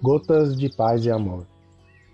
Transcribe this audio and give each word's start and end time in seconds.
Gotas 0.00 0.56
de 0.56 0.68
Paz 0.68 1.04
e 1.04 1.10
Amor. 1.10 1.44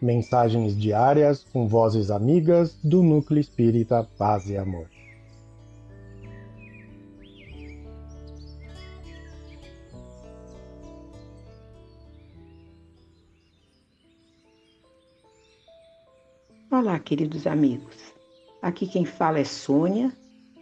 Mensagens 0.01 0.75
diárias 0.75 1.45
com 1.45 1.69
vozes 1.69 2.11
amigas 2.11 2.79
do 2.83 3.03
Núcleo 3.03 3.39
Espírita 3.39 4.09
Paz 4.17 4.49
e 4.49 4.57
Amor. 4.57 4.89
Olá, 16.71 16.99
queridos 16.99 17.47
amigos. 17.47 18.15
Aqui 18.63 18.87
quem 18.87 19.05
fala 19.05 19.41
é 19.41 19.45
Sônia 19.45 20.11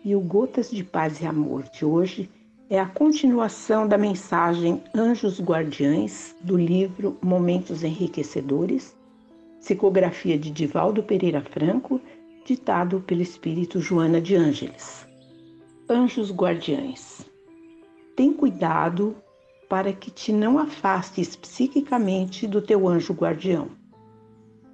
e 0.04 0.16
o 0.16 0.20
Gotas 0.20 0.73
de 0.73 0.82
Paz 0.82 1.20
e 1.20 1.27
Amor 1.27 1.62
de 1.70 1.84
hoje 1.84 2.28
é 2.72 2.80
a 2.80 2.86
continuação 2.86 3.86
da 3.86 3.98
mensagem 3.98 4.82
Anjos 4.96 5.38
Guardiães 5.38 6.34
do 6.40 6.56
livro 6.56 7.18
Momentos 7.20 7.82
Enriquecedores, 7.82 8.96
psicografia 9.60 10.38
de 10.38 10.50
Divaldo 10.50 11.02
Pereira 11.02 11.42
Franco, 11.42 12.00
ditado 12.46 13.00
pelo 13.00 13.20
espírito 13.20 13.78
Joana 13.78 14.22
de 14.22 14.34
Ângeles. 14.34 15.06
Anjos 15.86 16.32
Guardiães. 16.32 17.27
Tem 18.16 18.32
cuidado 18.32 19.14
para 19.68 19.92
que 19.92 20.10
te 20.10 20.32
não 20.32 20.58
afastes 20.58 21.36
psiquicamente 21.36 22.46
do 22.46 22.62
teu 22.62 22.88
anjo 22.88 23.12
guardião. 23.12 23.68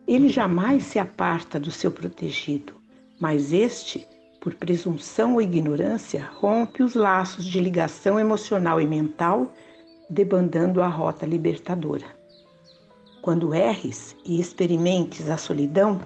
Ele 0.07 0.29
jamais 0.29 0.85
se 0.85 1.01
aparta 1.01 1.59
do 1.59 1.73
seu 1.73 1.91
protegido, 1.91 2.75
mas 3.19 3.53
este 3.53 4.07
por 4.41 4.55
presunção 4.55 5.35
ou 5.35 5.43
ignorância, 5.43 6.29
rompe 6.35 6.83
os 6.83 6.95
laços 6.95 7.45
de 7.45 7.61
ligação 7.61 8.19
emocional 8.19 8.81
e 8.81 8.87
mental, 8.87 9.53
debandando 10.09 10.83
a 10.83 10.89
rota 10.89 11.27
libertadora. 11.27 12.07
Quando 13.21 13.53
erres 13.53 14.17
e 14.25 14.41
experimentes 14.41 15.29
a 15.29 15.37
solidão, 15.37 16.01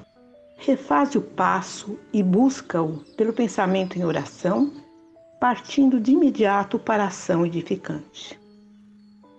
refaze 0.56 1.18
o 1.18 1.22
passo 1.22 1.98
e 2.12 2.22
busca-o 2.22 2.98
pelo 3.16 3.32
pensamento 3.32 3.98
em 3.98 4.04
oração, 4.04 4.72
partindo 5.40 6.00
de 6.00 6.12
imediato 6.12 6.78
para 6.78 7.04
a 7.04 7.08
ação 7.08 7.44
edificante. 7.44 8.40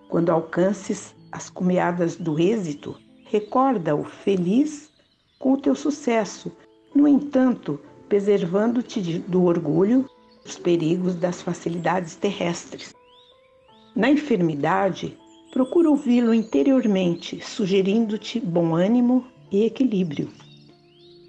Quando 0.09 0.29
alcances 0.29 1.15
as 1.31 1.49
cumeadas 1.49 2.15
do 2.15 2.39
êxito, 2.39 2.95
recorda-o 3.25 4.03
feliz 4.03 4.91
com 5.39 5.53
o 5.53 5.57
teu 5.57 5.73
sucesso. 5.73 6.51
No 6.93 7.07
entanto, 7.07 7.79
preservando-te 8.13 9.17
do 9.27 9.45
orgulho, 9.45 10.07
dos 10.45 10.55
perigos 10.55 11.15
das 11.15 11.41
facilidades 11.41 12.15
terrestres. 12.15 12.93
Na 13.95 14.07
enfermidade, 14.07 15.17
procura 15.51 15.89
ouvi-lo 15.89 16.31
interiormente, 16.31 17.43
sugerindo-te 17.43 18.39
bom 18.39 18.75
ânimo 18.75 19.25
e 19.51 19.65
equilíbrio. 19.65 20.29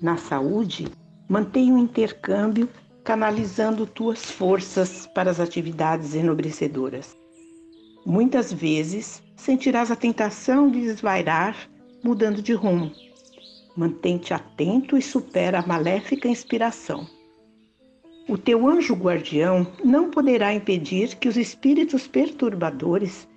Na 0.03 0.19
saúde, 0.19 0.87
o 1.27 1.33
um 1.33 1.79
intercâmbio 1.79 2.69
canalizando 3.03 3.87
tuas 3.87 4.31
forças 4.31 5.07
para 5.07 5.31
as 5.31 5.41
atividades 5.41 6.15
enobrecedoras. 6.15 7.17
Muitas 8.05 8.53
vezes 8.53 9.23
sentirás 9.35 9.91
a 9.91 9.97
tentação 9.97 10.71
de 10.71 10.83
desvairar, 10.83 11.57
mudando 12.05 12.43
de 12.43 12.53
rumo, 12.53 12.93
Mantém-te 13.77 14.33
atento 14.33 14.97
e 14.97 15.03
supera 15.03 15.59
a 15.59 15.67
maléfica 15.67 16.29
inspiração. 16.29 17.07
O 18.29 18.39
teu 18.39 18.67
anjo 18.67 18.95
guardião 18.95 19.67
não 19.85 20.11
poderá 20.11 20.55
impedir 20.55 21.17
que 21.17 21.29
os 21.29 21.37
espíritos 21.37 22.07
perturbadores 22.07 23.29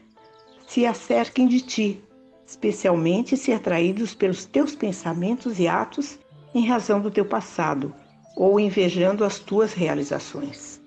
se 0.68 0.86
acerquem 0.86 1.48
de 1.48 1.62
ti, 1.62 2.04
especialmente 2.46 3.36
se 3.36 3.52
atraídos 3.52 4.14
pelos 4.14 4.46
teus 4.46 4.76
pensamentos 4.76 5.60
e 5.60 5.68
atos 5.68 6.18
em 6.54 6.66
razão 6.66 7.02
do 7.02 7.12
teu 7.12 7.26
passado 7.26 7.94
ou 8.36 8.60
invejando 8.60 9.26
as 9.26 9.40
tuas 9.40 9.74
realizações. 9.74 10.80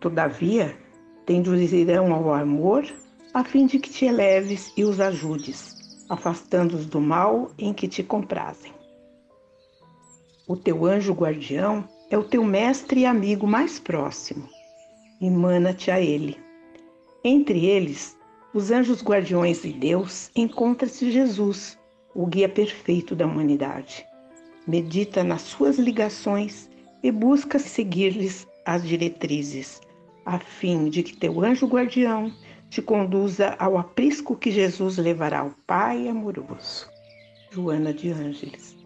Todavia, 0.00 0.76
tenduzirão 1.26 2.12
ao 2.12 2.32
amor 2.32 2.84
a 3.34 3.44
fim 3.44 3.66
de 3.66 3.78
que 3.78 3.90
te 3.90 4.06
eleves 4.06 4.72
e 4.76 4.84
os 4.84 4.98
ajudes, 4.98 6.04
afastando-os 6.08 6.86
do 6.86 7.00
mal 7.00 7.50
em 7.58 7.72
que 7.74 7.86
te 7.86 8.02
comprazem. 8.02 8.72
O 10.48 10.56
teu 10.56 10.86
anjo 10.86 11.12
guardião 11.12 11.88
é 12.08 12.16
o 12.16 12.22
teu 12.22 12.44
mestre 12.44 13.00
e 13.00 13.06
amigo 13.06 13.48
mais 13.48 13.80
próximo. 13.80 14.48
Emana-te 15.20 15.90
a 15.90 16.00
ele. 16.00 16.38
Entre 17.24 17.66
eles, 17.66 18.16
os 18.54 18.70
anjos 18.70 19.02
guardiões 19.02 19.62
de 19.62 19.72
Deus, 19.72 20.30
encontra-se 20.36 21.10
Jesus, 21.10 21.76
o 22.14 22.26
guia 22.26 22.48
perfeito 22.48 23.16
da 23.16 23.26
humanidade. 23.26 24.06
Medita 24.68 25.24
nas 25.24 25.42
suas 25.42 25.80
ligações 25.80 26.70
e 27.02 27.10
busca 27.10 27.58
seguir-lhes 27.58 28.46
as 28.64 28.86
diretrizes, 28.86 29.80
a 30.24 30.38
fim 30.38 30.88
de 30.88 31.02
que 31.02 31.16
teu 31.16 31.42
anjo 31.42 31.66
guardião 31.66 32.32
te 32.70 32.80
conduza 32.80 33.56
ao 33.58 33.76
aprisco 33.76 34.36
que 34.36 34.52
Jesus 34.52 34.96
levará 34.96 35.40
ao 35.40 35.50
Pai 35.66 36.06
amoroso. 36.06 36.88
Joana 37.50 37.92
de 37.92 38.12
Ângeles. 38.12 38.85